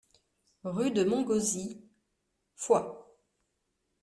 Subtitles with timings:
[0.63, 1.79] Rue de Montgauzy,
[2.55, 3.15] Foix